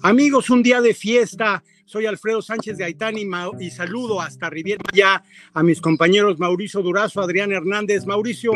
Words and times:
Amigos, 0.00 0.50
un 0.50 0.62
día 0.62 0.80
de 0.80 0.94
fiesta. 0.94 1.62
Soy 1.84 2.06
Alfredo 2.06 2.40
Sánchez 2.40 2.78
de 2.78 2.84
Aitán 2.84 3.16
y, 3.18 3.70
saludo 3.70 4.20
hasta 4.20 4.48
Riviera 4.48 4.82
ya 4.94 5.22
a 5.52 5.62
mis 5.62 5.80
compañeros 5.80 6.38
Mauricio 6.38 6.80
Durazo, 6.80 7.20
Adrián 7.20 7.52
Hernández. 7.52 8.06
Mauricio, 8.06 8.52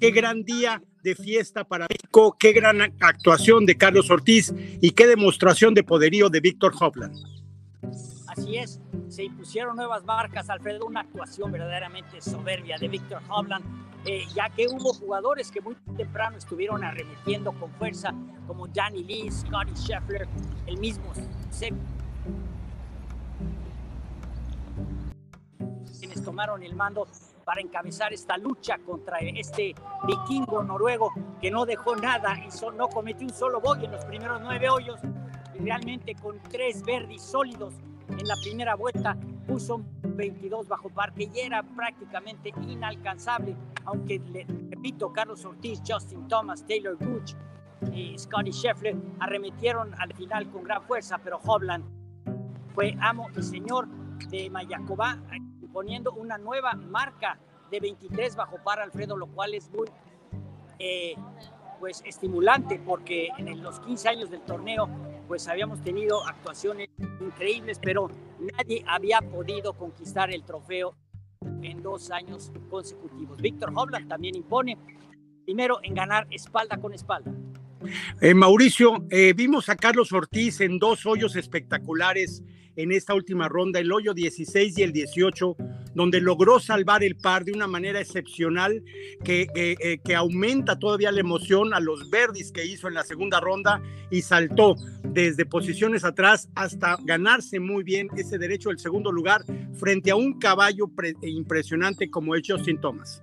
qué 0.00 0.10
gran 0.10 0.42
día 0.44 0.82
de 1.02 1.14
fiesta 1.14 1.64
para 1.64 1.86
México, 1.90 2.36
qué 2.38 2.52
gran 2.52 2.80
actuación 3.00 3.66
de 3.66 3.76
Carlos 3.76 4.10
Ortiz 4.10 4.54
y 4.80 4.92
qué 4.92 5.06
demostración 5.06 5.74
de 5.74 5.84
poderío 5.84 6.30
de 6.30 6.40
Víctor 6.40 6.72
Hopland. 6.80 7.14
Así 8.26 8.56
es, 8.56 8.80
se 9.08 9.24
impusieron 9.24 9.76
nuevas 9.76 10.04
marcas, 10.04 10.48
Alfredo, 10.48 10.86
una 10.86 11.00
actuación 11.00 11.52
verdaderamente 11.52 12.20
soberbia 12.20 12.78
de 12.78 12.88
Víctor 12.88 13.20
Hovland, 13.28 13.64
eh, 14.04 14.24
ya 14.34 14.48
que 14.50 14.66
hubo 14.68 14.92
jugadores 14.94 15.50
que 15.50 15.60
muy 15.60 15.74
temprano 15.96 16.38
estuvieron 16.38 16.84
arremetiendo 16.84 17.52
con 17.52 17.70
fuerza, 17.72 18.12
como 18.46 18.66
Danny 18.68 19.04
Lee, 19.04 19.30
Scotty 19.30 19.74
Scheffler, 19.74 20.28
el 20.66 20.78
mismo 20.78 21.12
quienes 25.98 26.22
tomaron 26.22 26.62
el 26.62 26.74
mando 26.74 27.08
para 27.44 27.60
encabezar 27.60 28.12
esta 28.12 28.36
lucha 28.36 28.78
contra 28.78 29.18
este 29.18 29.74
vikingo 30.06 30.62
noruego 30.62 31.12
que 31.40 31.50
no 31.50 31.66
dejó 31.66 31.96
nada 31.96 32.38
y 32.38 32.48
no 32.76 32.88
cometió 32.88 33.26
un 33.26 33.32
solo 33.32 33.60
bogey 33.60 33.86
en 33.86 33.92
los 33.92 34.04
primeros 34.04 34.40
nueve 34.40 34.68
hoyos 34.68 35.00
realmente 35.58 36.14
con 36.14 36.38
tres 36.42 36.82
verdes 36.84 37.22
sólidos 37.22 37.74
en 38.10 38.28
la 38.28 38.34
primera 38.42 38.76
vuelta 38.76 39.16
puso 39.48 39.82
22 40.02 40.68
bajo 40.68 40.90
par, 40.90 41.14
que 41.14 41.26
ya 41.28 41.42
era 41.42 41.62
prácticamente 41.62 42.52
inalcanzable, 42.68 43.56
aunque, 43.86 44.18
le 44.18 44.44
repito, 44.70 45.10
Carlos 45.12 45.44
Ortiz, 45.44 45.80
Justin 45.84 46.28
Thomas, 46.28 46.64
Taylor 46.66 46.96
Gooch 46.96 47.34
y 47.92 48.16
Scotty 48.18 48.52
Scheffler 48.52 48.94
arremetieron 49.18 49.94
al 49.98 50.12
final 50.14 50.50
con 50.50 50.64
gran 50.64 50.82
fuerza, 50.82 51.18
pero 51.18 51.38
Hovland 51.38 51.84
fue 52.74 52.94
amo 53.00 53.28
y 53.36 53.42
señor 53.42 53.88
de 54.28 54.50
Mayacobá, 54.50 55.18
poniendo 55.72 56.12
una 56.12 56.36
nueva 56.36 56.74
marca 56.74 57.38
de 57.70 57.80
23 57.80 58.36
bajo 58.36 58.58
par, 58.62 58.80
Alfredo, 58.80 59.16
lo 59.16 59.28
cual 59.28 59.54
es 59.54 59.70
muy 59.70 59.88
eh, 60.78 61.14
pues, 61.80 62.02
estimulante 62.04 62.80
porque 62.84 63.28
en 63.38 63.62
los 63.62 63.80
15 63.80 64.08
años 64.08 64.30
del 64.30 64.42
torneo 64.42 64.88
pues 65.28 65.46
habíamos 65.46 65.82
tenido 65.82 66.26
actuaciones 66.26 66.88
increíbles, 67.20 67.78
pero 67.80 68.10
nadie 68.56 68.82
había 68.86 69.20
podido 69.20 69.74
conquistar 69.74 70.32
el 70.32 70.42
trofeo 70.42 70.96
en 71.62 71.82
dos 71.82 72.10
años 72.10 72.50
consecutivos. 72.70 73.40
Víctor 73.40 73.70
Hovland 73.74 74.08
también 74.08 74.34
impone, 74.34 74.78
primero 75.44 75.80
en 75.82 75.94
ganar 75.94 76.26
espalda 76.30 76.78
con 76.78 76.94
espalda. 76.94 77.30
Eh, 78.20 78.34
Mauricio, 78.34 79.06
eh, 79.10 79.34
vimos 79.36 79.68
a 79.68 79.76
Carlos 79.76 80.12
Ortiz 80.12 80.60
en 80.62 80.78
dos 80.78 81.06
hoyos 81.06 81.36
espectaculares 81.36 82.42
en 82.74 82.90
esta 82.90 83.14
última 83.14 83.48
ronda, 83.48 83.80
el 83.80 83.92
hoyo 83.92 84.14
16 84.14 84.78
y 84.78 84.82
el 84.82 84.92
18, 84.92 85.56
donde 85.98 86.20
logró 86.20 86.60
salvar 86.60 87.02
el 87.02 87.16
par 87.16 87.44
de 87.44 87.50
una 87.50 87.66
manera 87.66 88.00
excepcional 88.00 88.84
que, 89.24 89.48
eh, 89.56 89.98
que, 90.04 90.14
aumenta 90.14 90.78
todavía 90.78 91.10
la 91.10 91.18
emoción 91.18 91.74
a 91.74 91.80
los 91.80 92.08
verdis 92.08 92.52
que 92.52 92.64
hizo 92.64 92.86
en 92.86 92.94
la 92.94 93.02
segunda 93.02 93.40
ronda 93.40 93.82
y 94.08 94.22
saltó 94.22 94.76
desde 95.02 95.44
posiciones 95.44 96.04
atrás 96.04 96.48
hasta 96.54 96.98
ganarse 97.02 97.58
muy 97.58 97.82
bien 97.82 98.06
ese 98.16 98.38
derecho 98.38 98.68
del 98.68 98.78
segundo 98.78 99.10
lugar 99.10 99.42
frente 99.76 100.12
a 100.12 100.14
un 100.14 100.38
caballo 100.38 100.88
impresionante 101.22 102.08
como 102.08 102.36
es 102.36 102.42
Justin 102.46 102.80
Thomas. 102.80 103.20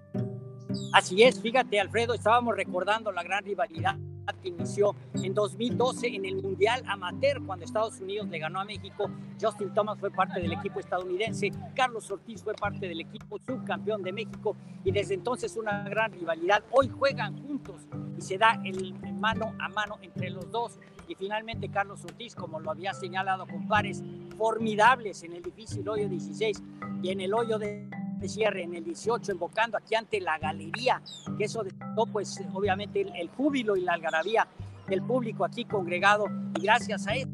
Así 0.91 1.23
es, 1.23 1.41
fíjate 1.41 1.79
Alfredo, 1.79 2.13
estábamos 2.13 2.57
recordando 2.57 3.09
la 3.13 3.23
gran 3.23 3.45
rivalidad 3.45 3.95
que 4.33 4.49
inició 4.49 4.95
en 5.13 5.33
2012 5.33 6.07
en 6.07 6.25
el 6.25 6.41
Mundial 6.41 6.83
Amateur 6.87 7.41
cuando 7.45 7.65
Estados 7.65 7.99
Unidos 7.99 8.27
le 8.29 8.39
ganó 8.39 8.59
a 8.59 8.65
México. 8.65 9.09
Justin 9.41 9.73
Thomas 9.73 9.99
fue 9.99 10.11
parte 10.11 10.39
del 10.39 10.53
equipo 10.53 10.79
estadounidense, 10.79 11.51
Carlos 11.75 12.09
Ortiz 12.09 12.43
fue 12.43 12.53
parte 12.53 12.87
del 12.87 13.01
equipo 13.01 13.37
subcampeón 13.39 14.01
de 14.03 14.13
México 14.13 14.55
y 14.83 14.91
desde 14.91 15.13
entonces 15.13 15.55
una 15.57 15.83
gran 15.89 16.11
rivalidad. 16.11 16.63
Hoy 16.71 16.89
juegan 16.89 17.41
juntos 17.45 17.87
y 18.17 18.21
se 18.21 18.37
da 18.37 18.59
el 18.63 18.93
mano 19.13 19.53
a 19.59 19.69
mano 19.69 19.97
entre 20.01 20.29
los 20.29 20.49
dos 20.51 20.79
y 21.07 21.15
finalmente 21.15 21.69
Carlos 21.69 22.03
Ortiz, 22.03 22.35
como 22.35 22.59
lo 22.59 22.71
había 22.71 22.93
señalado 22.93 23.45
con 23.45 23.67
pares 23.67 24.03
formidables 24.37 25.23
en 25.23 25.33
el 25.33 25.43
difícil 25.43 25.87
hoyo 25.87 26.09
16 26.09 26.61
y 27.03 27.09
en 27.09 27.21
el 27.21 27.33
hoyo 27.33 27.59
de 27.59 27.87
cierre 28.27 28.63
en 28.63 28.75
el 28.75 28.83
18, 28.83 29.31
invocando 29.31 29.77
aquí 29.77 29.95
ante 29.95 30.19
la 30.19 30.37
galería, 30.37 31.01
que 31.37 31.45
eso 31.45 31.63
pues 32.05 32.41
obviamente 32.53 33.01
el, 33.01 33.29
júbilo 33.29 33.77
y 33.77 33.81
la 33.81 33.93
algarabía 33.93 34.47
del 34.87 35.01
público 35.01 35.45
aquí 35.45 35.65
congregado. 35.65 36.25
Y 36.57 36.61
gracias 36.61 37.07
a 37.07 37.15
esto, 37.15 37.31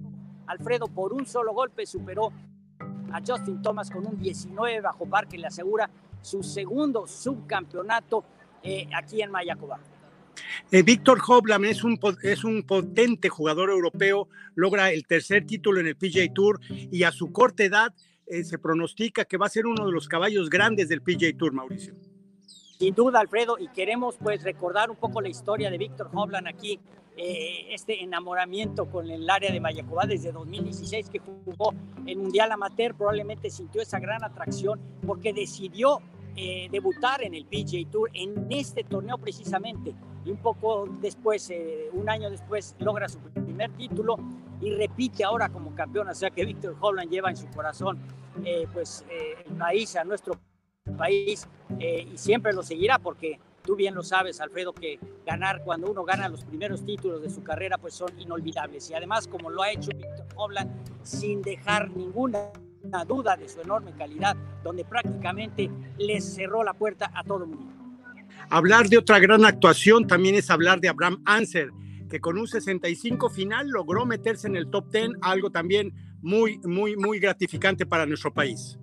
Alfredo 0.47 0.87
por 0.87 1.13
un 1.13 1.25
solo 1.25 1.53
golpe 1.53 1.85
superó 1.85 2.31
a 3.11 3.21
Justin 3.25 3.61
Thomas 3.61 3.89
con 3.89 4.05
un 4.05 4.19
19 4.19 4.81
bajo 4.81 5.05
par 5.05 5.27
que 5.27 5.37
le 5.37 5.47
asegura 5.47 5.89
su 6.21 6.43
segundo 6.43 7.07
subcampeonato 7.07 8.23
eh, 8.63 8.87
aquí 8.95 9.21
en 9.21 9.31
Mayacoba. 9.31 9.79
Eh, 10.71 10.83
Víctor 10.83 11.19
Hoblam 11.27 11.65
es 11.65 11.83
un, 11.83 11.99
es 12.23 12.43
un 12.43 12.63
potente 12.63 13.29
jugador 13.29 13.69
europeo, 13.69 14.29
logra 14.55 14.91
el 14.91 15.05
tercer 15.05 15.45
título 15.45 15.79
en 15.79 15.87
el 15.87 15.95
PGA 15.95 16.31
Tour 16.33 16.59
y 16.69 17.03
a 17.03 17.11
su 17.11 17.31
corta 17.31 17.63
edad 17.63 17.93
eh, 18.27 18.43
se 18.43 18.57
pronostica 18.57 19.25
que 19.25 19.37
va 19.37 19.47
a 19.47 19.49
ser 19.49 19.65
uno 19.65 19.85
de 19.85 19.91
los 19.91 20.07
caballos 20.07 20.49
grandes 20.49 20.87
del 20.87 21.01
PJ 21.01 21.33
Tour, 21.37 21.53
Mauricio. 21.53 21.95
Sin 22.81 22.95
duda, 22.95 23.19
Alfredo, 23.19 23.59
y 23.59 23.67
queremos 23.67 24.17
pues 24.17 24.41
recordar 24.41 24.89
un 24.89 24.95
poco 24.95 25.21
la 25.21 25.29
historia 25.29 25.69
de 25.69 25.77
Víctor 25.77 26.09
Hovland 26.11 26.47
aquí, 26.47 26.79
eh, 27.15 27.67
este 27.69 28.03
enamoramiento 28.03 28.89
con 28.89 29.07
el 29.07 29.29
área 29.29 29.51
de 29.51 29.59
Mayacobá 29.59 30.07
desde 30.07 30.31
2016 30.31 31.11
que 31.11 31.19
jugó 31.19 31.75
el 32.07 32.17
Mundial 32.17 32.51
Amateur, 32.51 32.95
probablemente 32.95 33.51
sintió 33.51 33.83
esa 33.83 33.99
gran 33.99 34.23
atracción 34.23 34.79
porque 35.05 35.31
decidió 35.31 35.99
eh, 36.35 36.69
debutar 36.71 37.23
en 37.23 37.35
el 37.35 37.45
PGA 37.45 37.87
Tour 37.91 38.09
en 38.15 38.47
este 38.49 38.83
torneo 38.83 39.19
precisamente. 39.19 39.93
Y 40.25 40.31
un 40.31 40.37
poco 40.37 40.87
después, 41.01 41.53
un 41.93 42.09
año 42.09 42.31
después, 42.31 42.75
logra 42.79 43.07
su 43.07 43.19
primer 43.19 43.69
título 43.77 44.17
y 44.59 44.71
repite 44.71 45.23
ahora 45.23 45.49
como 45.49 45.75
campeón, 45.75 46.09
o 46.09 46.15
sea 46.15 46.31
que 46.31 46.45
Víctor 46.45 46.75
Hovland 46.81 47.11
lleva 47.11 47.29
en 47.29 47.37
su 47.37 47.45
corazón 47.49 47.99
eh, 48.43 48.65
pues 48.73 49.05
eh, 49.09 49.43
el 49.45 49.55
país, 49.55 49.95
a 49.95 50.03
nuestro 50.03 50.33
país 51.01 51.47
eh, 51.79 52.07
y 52.13 52.17
siempre 52.17 52.53
lo 52.53 52.61
seguirá 52.61 52.99
porque 52.99 53.39
tú 53.63 53.75
bien 53.75 53.95
lo 53.95 54.03
sabes, 54.03 54.39
Alfredo, 54.39 54.71
que 54.73 54.99
ganar 55.25 55.63
cuando 55.63 55.89
uno 55.89 56.03
gana 56.03 56.29
los 56.29 56.43
primeros 56.43 56.85
títulos 56.85 57.21
de 57.21 57.29
su 57.29 57.43
carrera 57.43 57.77
pues 57.79 57.95
son 57.95 58.09
inolvidables 58.19 58.89
y 58.89 58.93
además 58.93 59.27
como 59.27 59.49
lo 59.49 59.63
ha 59.63 59.71
hecho 59.71 59.89
Víctor 59.95 60.27
Hovland 60.35 60.69
sin 61.03 61.41
dejar 61.41 61.89
ninguna 61.89 62.51
duda 63.07 63.35
de 63.35 63.47
su 63.47 63.61
enorme 63.61 63.93
calidad, 63.97 64.35
donde 64.63 64.83
prácticamente 64.85 65.69
les 65.97 66.23
cerró 66.35 66.63
la 66.63 66.73
puerta 66.73 67.11
a 67.13 67.23
todo 67.23 67.43
el 67.43 67.49
mundo. 67.49 67.73
Hablar 68.49 68.87
de 68.87 68.97
otra 68.97 69.19
gran 69.19 69.45
actuación 69.45 70.07
también 70.07 70.35
es 70.35 70.49
hablar 70.49 70.79
de 70.81 70.89
Abraham 70.89 71.21
Anser, 71.25 71.69
que 72.09 72.19
con 72.19 72.37
un 72.37 72.47
65 72.47 73.29
final 73.29 73.69
logró 73.69 74.05
meterse 74.05 74.47
en 74.47 74.55
el 74.55 74.69
top 74.69 74.91
10, 74.91 75.11
algo 75.21 75.49
también 75.49 75.93
muy, 76.21 76.59
muy, 76.63 76.95
muy 76.95 77.19
gratificante 77.19 77.85
para 77.85 78.05
nuestro 78.05 78.33
país. 78.33 78.77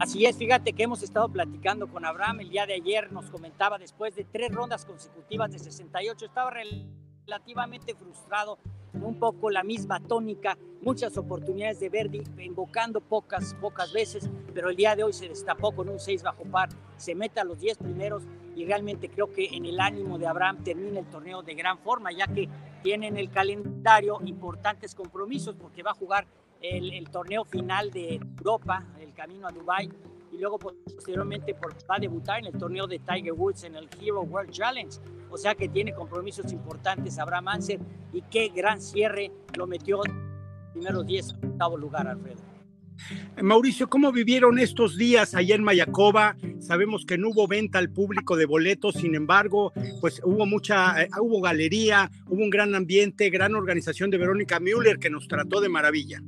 Así 0.00 0.24
es, 0.24 0.38
fíjate 0.38 0.72
que 0.72 0.84
hemos 0.84 1.02
estado 1.02 1.28
platicando 1.28 1.86
con 1.86 2.06
Abraham 2.06 2.40
el 2.40 2.48
día 2.48 2.64
de 2.64 2.72
ayer, 2.72 3.12
nos 3.12 3.28
comentaba 3.28 3.76
después 3.76 4.16
de 4.16 4.24
tres 4.24 4.50
rondas 4.50 4.86
consecutivas 4.86 5.52
de 5.52 5.58
68, 5.58 6.24
estaba 6.24 6.50
relativamente 6.50 7.94
frustrado, 7.94 8.58
un 8.94 9.18
poco 9.18 9.50
la 9.50 9.62
misma 9.62 10.00
tónica, 10.00 10.56
muchas 10.80 11.18
oportunidades 11.18 11.80
de 11.80 11.90
Verdi, 11.90 12.22
invocando 12.38 13.02
pocas, 13.02 13.54
pocas 13.60 13.92
veces, 13.92 14.30
pero 14.54 14.70
el 14.70 14.76
día 14.76 14.96
de 14.96 15.04
hoy 15.04 15.12
se 15.12 15.28
destapó 15.28 15.72
con 15.72 15.90
un 15.90 16.00
6 16.00 16.22
bajo 16.22 16.44
par, 16.44 16.70
se 16.96 17.14
mete 17.14 17.38
a 17.38 17.44
los 17.44 17.60
10 17.60 17.76
primeros 17.76 18.22
y 18.56 18.64
realmente 18.64 19.10
creo 19.10 19.30
que 19.30 19.48
en 19.52 19.66
el 19.66 19.78
ánimo 19.78 20.18
de 20.18 20.26
Abraham 20.26 20.64
termina 20.64 21.00
el 21.00 21.10
torneo 21.10 21.42
de 21.42 21.54
gran 21.54 21.78
forma, 21.78 22.10
ya 22.10 22.26
que 22.26 22.48
tiene 22.82 23.08
en 23.08 23.18
el 23.18 23.28
calendario 23.28 24.18
importantes 24.24 24.94
compromisos, 24.94 25.56
porque 25.56 25.82
va 25.82 25.90
a 25.90 25.94
jugar 25.94 26.26
el, 26.60 26.92
el 26.92 27.10
torneo 27.10 27.44
final 27.44 27.90
de 27.90 28.16
Europa, 28.16 28.86
el 29.00 29.12
camino 29.12 29.48
a 29.48 29.52
Dubai 29.52 29.88
y 30.32 30.38
luego 30.38 30.58
posteriormente 30.58 31.54
va 31.88 31.96
a 31.96 31.98
debutar 31.98 32.38
en 32.40 32.46
el 32.46 32.58
torneo 32.58 32.86
de 32.86 32.98
Tiger 33.00 33.32
Woods 33.32 33.64
en 33.64 33.74
el 33.74 33.88
Hero 34.00 34.22
World 34.22 34.50
Challenge. 34.50 34.96
O 35.30 35.36
sea 35.36 35.54
que 35.54 35.68
tiene 35.68 35.92
compromisos 35.92 36.52
importantes 36.52 37.18
Abraham 37.18 37.48
Anser 37.48 37.80
y 38.12 38.22
qué 38.22 38.48
gran 38.48 38.80
cierre 38.80 39.30
lo 39.56 39.66
metió 39.66 40.00
primeros 40.72 41.06
10 41.06 41.34
octavo 41.34 41.76
lugar, 41.76 42.06
Alfredo. 42.06 42.50
Mauricio, 43.42 43.88
¿cómo 43.88 44.12
vivieron 44.12 44.58
estos 44.58 44.96
días 44.98 45.34
allá 45.34 45.54
en 45.54 45.64
Mayacoba? 45.64 46.36
Sabemos 46.58 47.06
que 47.06 47.16
no 47.16 47.30
hubo 47.30 47.48
venta 47.48 47.78
al 47.78 47.90
público 47.90 48.36
de 48.36 48.44
boletos, 48.44 48.96
sin 48.96 49.14
embargo, 49.14 49.72
pues 50.02 50.20
hubo 50.22 50.44
mucha, 50.44 51.02
eh, 51.02 51.08
hubo 51.20 51.40
galería, 51.40 52.10
hubo 52.28 52.42
un 52.42 52.50
gran 52.50 52.74
ambiente, 52.74 53.30
gran 53.30 53.54
organización 53.54 54.10
de 54.10 54.18
Verónica 54.18 54.60
Müller 54.60 54.98
que 54.98 55.08
nos 55.08 55.26
trató 55.28 55.62
de 55.62 55.70
maravilla. 55.70 56.20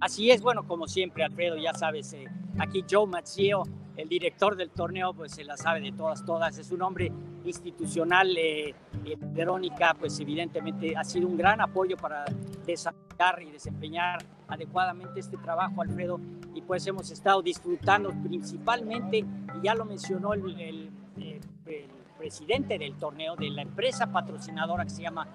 Así 0.00 0.30
es, 0.30 0.40
bueno, 0.40 0.66
como 0.66 0.88
siempre, 0.88 1.24
Alfredo, 1.24 1.56
ya 1.56 1.74
sabes, 1.74 2.12
eh, 2.14 2.24
aquí 2.58 2.84
Joe 2.90 3.06
Mazzio 3.06 3.64
el 4.00 4.08
director 4.08 4.56
del 4.56 4.70
torneo 4.70 5.12
pues 5.12 5.32
se 5.32 5.44
la 5.44 5.56
sabe 5.56 5.80
de 5.80 5.92
todas, 5.92 6.24
todas. 6.24 6.56
Es 6.58 6.70
un 6.70 6.82
hombre 6.82 7.12
institucional. 7.44 8.34
Eh, 8.36 8.74
Verónica 9.18 9.94
pues 9.98 10.18
evidentemente 10.20 10.96
ha 10.96 11.04
sido 11.04 11.28
un 11.28 11.36
gran 11.36 11.60
apoyo 11.60 11.96
para 11.96 12.24
desarrollar 12.66 13.42
y 13.42 13.50
desempeñar 13.50 14.24
adecuadamente 14.48 15.20
este 15.20 15.36
trabajo, 15.36 15.82
Alfredo. 15.82 16.18
Y 16.54 16.62
pues 16.62 16.86
hemos 16.86 17.10
estado 17.10 17.42
disfrutando 17.42 18.10
principalmente, 18.22 19.18
y 19.18 19.62
ya 19.62 19.74
lo 19.74 19.84
mencionó 19.84 20.32
el, 20.32 20.60
el, 20.60 20.90
eh, 21.18 21.88
presidente 22.18 22.78
del 22.78 22.96
torneo, 22.96 23.36
de 23.36 23.50
la 23.50 23.62
empresa 23.62 24.10
patrocinadora 24.10 24.84
que 24.84 24.90
se 24.90 25.02
llama 25.02 25.26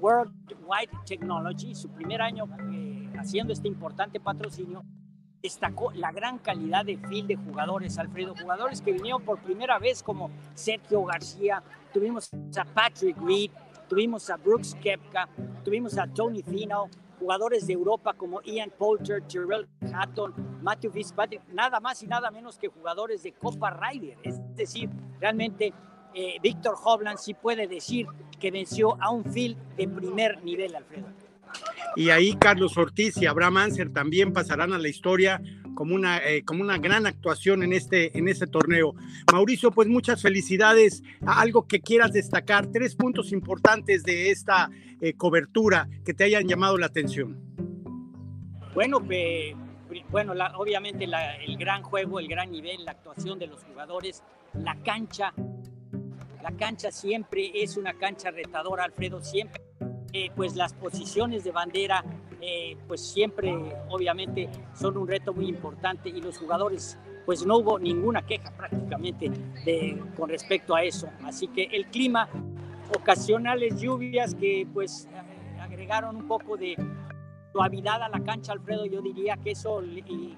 Worldwide 0.00 0.90
Technology, 1.06 1.74
su 1.74 1.88
primer 1.90 2.22
año 2.22 2.46
haciendo 3.22 3.52
este 3.52 3.68
importante 3.68 4.20
patrocinio 4.20 4.84
destacó 5.42 5.90
la 5.92 6.12
gran 6.12 6.38
calidad 6.38 6.84
de 6.84 6.96
fil 6.96 7.26
de 7.26 7.36
jugadores, 7.36 7.98
Alfredo, 7.98 8.34
jugadores 8.40 8.80
que 8.80 8.92
vinieron 8.92 9.22
por 9.22 9.40
primera 9.40 9.78
vez 9.78 10.02
como 10.02 10.30
Sergio 10.54 11.04
García, 11.04 11.62
tuvimos 11.92 12.30
a 12.56 12.64
Patrick 12.64 13.16
Reed, 13.20 13.50
tuvimos 13.88 14.30
a 14.30 14.36
Brooks 14.36 14.76
Kepka, 14.80 15.28
tuvimos 15.64 15.98
a 15.98 16.06
Tony 16.06 16.42
Fino, 16.42 16.88
jugadores 17.18 17.66
de 17.66 17.72
Europa 17.72 18.14
como 18.14 18.40
Ian 18.42 18.70
Poulter, 18.70 19.22
Tyrell 19.22 19.68
Hatton, 19.92 20.60
Matthew 20.62 20.92
Fitzpatrick, 20.92 21.42
nada 21.52 21.80
más 21.80 22.02
y 22.02 22.06
nada 22.06 22.30
menos 22.30 22.56
que 22.56 22.68
jugadores 22.68 23.24
de 23.24 23.32
Copa 23.32 23.70
Ryder. 23.70 24.18
Es 24.22 24.40
decir, 24.54 24.90
realmente 25.20 25.72
eh, 26.14 26.36
Víctor 26.40 26.76
Hovland 26.82 27.18
sí 27.18 27.34
puede 27.34 27.66
decir 27.66 28.06
que 28.38 28.50
venció 28.50 28.96
a 29.00 29.10
un 29.10 29.24
fil 29.24 29.56
de 29.76 29.88
primer 29.88 30.42
nivel, 30.44 30.76
Alfredo 30.76 31.08
y 31.96 32.10
ahí 32.10 32.34
Carlos 32.34 32.76
Ortiz 32.76 33.16
y 33.18 33.26
Abraham 33.26 33.58
Anser 33.58 33.92
también 33.92 34.32
pasarán 34.32 34.72
a 34.72 34.78
la 34.78 34.88
historia 34.88 35.40
como 35.74 35.94
una, 35.94 36.18
eh, 36.18 36.44
como 36.44 36.62
una 36.62 36.78
gran 36.78 37.06
actuación 37.06 37.62
en 37.62 37.72
este, 37.72 38.16
en 38.16 38.28
este 38.28 38.46
torneo. 38.46 38.94
Mauricio, 39.32 39.70
pues 39.70 39.88
muchas 39.88 40.22
felicidades. 40.22 41.02
Algo 41.26 41.66
que 41.66 41.80
quieras 41.80 42.12
destacar, 42.12 42.66
tres 42.68 42.94
puntos 42.94 43.32
importantes 43.32 44.02
de 44.04 44.30
esta 44.30 44.70
eh, 45.00 45.14
cobertura 45.14 45.88
que 46.04 46.14
te 46.14 46.24
hayan 46.24 46.46
llamado 46.46 46.78
la 46.78 46.86
atención. 46.86 47.38
Bueno, 48.74 49.00
bueno 50.10 50.32
obviamente 50.56 51.04
el 51.04 51.56
gran 51.56 51.82
juego, 51.82 52.20
el 52.20 52.28
gran 52.28 52.50
nivel, 52.50 52.84
la 52.84 52.92
actuación 52.92 53.38
de 53.38 53.46
los 53.46 53.62
jugadores, 53.64 54.22
la 54.54 54.76
cancha. 54.82 55.32
La 56.42 56.50
cancha 56.52 56.90
siempre 56.90 57.52
es 57.54 57.76
una 57.76 57.94
cancha 57.94 58.32
retadora, 58.32 58.82
Alfredo, 58.82 59.22
siempre 59.22 59.62
eh, 60.14 60.30
pues 60.36 60.56
las 60.56 60.74
posiciones 60.74 61.42
de 61.42 61.52
bandera, 61.52 62.04
eh, 62.40 62.76
pues 62.86 63.00
siempre 63.00 63.54
obviamente 63.88 64.50
son 64.74 64.98
un 64.98 65.08
reto 65.08 65.32
muy 65.32 65.48
importante 65.48 66.10
y 66.10 66.20
los 66.20 66.36
jugadores, 66.36 66.98
pues 67.24 67.46
no 67.46 67.56
hubo 67.56 67.78
ninguna 67.78 68.20
queja 68.20 68.50
prácticamente 68.50 69.30
de, 69.64 70.02
con 70.16 70.28
respecto 70.28 70.74
a 70.74 70.82
eso. 70.82 71.08
Así 71.24 71.48
que 71.48 71.64
el 71.64 71.86
clima, 71.86 72.28
ocasionales 72.94 73.80
lluvias 73.80 74.34
que 74.34 74.66
pues 74.72 75.08
agregaron 75.58 76.16
un 76.16 76.28
poco 76.28 76.58
de 76.58 76.76
suavidad 77.52 78.02
a 78.02 78.08
la 78.10 78.20
cancha, 78.20 78.52
Alfredo, 78.52 78.84
yo 78.84 79.00
diría 79.00 79.38
que 79.38 79.52
eso 79.52 79.82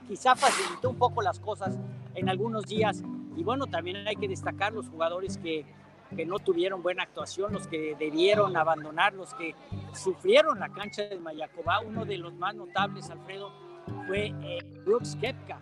quizá 0.07 0.37
facilitó 0.37 0.91
un 0.91 0.99
poco 0.99 1.21
las 1.21 1.41
cosas 1.41 1.79
en 2.15 2.29
algunos 2.29 2.67
días. 2.67 3.03
Y 3.37 3.43
bueno, 3.43 3.67
también 3.67 4.07
hay 4.07 4.15
que 4.15 4.29
destacar 4.29 4.73
los 4.73 4.89
jugadores 4.89 5.37
que 5.39 5.65
que 6.17 6.25
no 6.27 6.39
tuvieron 6.39 6.83
buena 6.83 7.05
actuación, 7.05 7.53
los 7.53 7.67
que 7.67 7.97
debieron 7.99 8.57
abandonar, 8.57 9.15
los 9.15 9.35
que 9.35 9.55
sufrieron 9.95 10.61
la 10.61 10.69
cancha 10.69 11.03
de 11.03 11.19
Mayacobá. 11.19 11.81
Uno 11.81 12.05
de 12.05 12.19
los 12.19 12.35
más 12.35 12.55
notables, 12.55 13.11
Alfredo, 13.11 13.53
fue 14.07 14.33
eh, 14.43 14.59
Brooks 14.85 15.17
Kepka. 15.17 15.61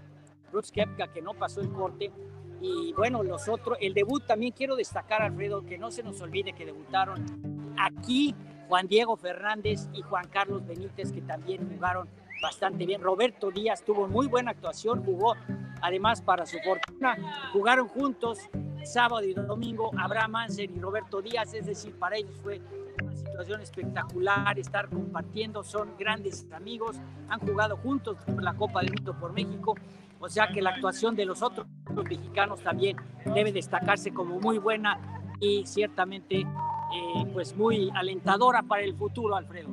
Brooks 0.51 0.71
Kepka 0.71 1.09
que 1.09 1.23
no 1.23 1.35
pasó 1.35 1.61
el 1.61 1.71
corte. 1.73 2.13
Y 2.61 2.93
bueno, 2.93 3.23
los 3.23 3.49
otros, 3.49 3.77
el 3.81 3.93
debut 3.95 4.25
también 4.27 4.53
quiero 4.53 4.77
destacar, 4.77 5.23
Alfredo, 5.23 5.65
que 5.65 5.79
no 5.79 5.91
se 5.91 6.03
nos 6.03 6.21
olvide 6.21 6.53
que 6.53 6.65
debutaron 6.65 7.75
aquí 7.79 8.35
Juan 8.69 8.87
Diego 8.87 9.17
Fernández 9.17 9.89
y 9.93 10.03
Juan 10.03 10.29
Carlos 10.29 10.67
Benítez, 10.67 11.13
que 11.13 11.23
también 11.23 11.69
jugaron 11.75 12.09
bastante 12.41 12.87
bien. 12.87 13.03
Roberto 13.03 13.51
Díaz 13.51 13.83
tuvo 13.83 14.07
muy 14.07 14.29
buena 14.29 14.53
actuación, 14.53 15.05
jugó 15.05 15.35
además 15.81 16.23
para 16.23 16.47
su 16.47 16.59
fortuna, 16.61 17.17
jugaron 17.53 17.89
juntos 17.89 18.39
sábado 18.85 19.25
y 19.25 19.35
domingo 19.35 19.91
Abraham 19.99 20.33
Manser 20.33 20.71
y 20.71 20.79
Roberto 20.79 21.23
Díaz, 21.23 21.55
es 21.55 21.67
decir, 21.67 21.95
para 21.99 22.17
ellos 22.17 22.35
fue 22.43 22.61
una 23.03 23.15
situación 23.15 23.61
espectacular 23.61 24.59
estar 24.59 24.89
compartiendo, 24.89 25.63
son 25.63 25.97
grandes 25.99 26.47
amigos, 26.53 26.97
han 27.29 27.41
jugado 27.41 27.77
juntos 27.77 28.17
la 28.41 28.55
Copa 28.55 28.81
del 28.81 28.93
Mundo 28.93 29.19
por 29.19 29.33
México, 29.33 29.75
o 30.21 30.29
sea 30.29 30.49
que 30.49 30.63
la 30.63 30.71
actuación 30.71 31.17
de 31.17 31.25
los 31.25 31.43
otros 31.43 31.67
mexicanos 32.09 32.61
también 32.63 32.97
debe 33.35 33.53
destacarse 33.53 34.13
como 34.13 34.39
muy 34.39 34.59
buena 34.59 34.99
y 35.41 35.67
ciertamente 35.67 36.41
eh, 36.41 37.27
pues 37.33 37.57
muy 37.57 37.91
alentadora 37.95 38.63
para 38.63 38.83
el 38.83 38.95
futuro, 38.95 39.35
Alfredo. 39.35 39.69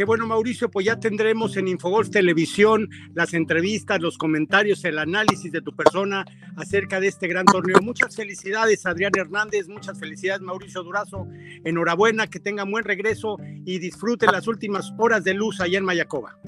Qué 0.00 0.06
bueno, 0.06 0.26
Mauricio, 0.26 0.70
pues 0.70 0.86
ya 0.86 0.98
tendremos 0.98 1.58
en 1.58 1.68
Infogolf 1.68 2.08
Televisión 2.08 2.88
las 3.12 3.34
entrevistas, 3.34 4.00
los 4.00 4.16
comentarios, 4.16 4.82
el 4.86 4.98
análisis 4.98 5.52
de 5.52 5.60
tu 5.60 5.76
persona 5.76 6.24
acerca 6.56 7.00
de 7.00 7.08
este 7.08 7.28
gran 7.28 7.44
torneo. 7.44 7.82
Muchas 7.82 8.16
felicidades, 8.16 8.86
Adrián 8.86 9.12
Hernández, 9.14 9.68
muchas 9.68 10.00
felicidades, 10.00 10.40
Mauricio 10.40 10.82
Durazo. 10.82 11.28
Enhorabuena, 11.64 12.28
que 12.28 12.40
tengan 12.40 12.70
buen 12.70 12.84
regreso 12.84 13.36
y 13.66 13.78
disfruten 13.78 14.32
las 14.32 14.48
últimas 14.48 14.90
horas 14.96 15.22
de 15.22 15.34
luz 15.34 15.60
allá 15.60 15.76
en 15.76 15.84
Mayacoba. 15.84 16.38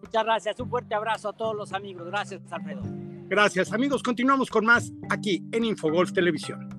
Muchas 0.00 0.24
gracias, 0.24 0.60
un 0.60 0.70
fuerte 0.70 0.94
abrazo 0.94 1.30
a 1.30 1.32
todos 1.32 1.56
los 1.56 1.72
amigos. 1.72 2.06
Gracias, 2.06 2.40
Alfredo. 2.48 2.82
Gracias, 3.26 3.72
amigos. 3.72 4.04
Continuamos 4.04 4.50
con 4.50 4.64
más 4.64 4.92
aquí 5.10 5.42
en 5.50 5.64
Infogolf 5.64 6.12
Televisión. 6.12 6.77